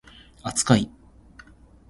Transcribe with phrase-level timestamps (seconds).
[0.41, 0.89] 扱い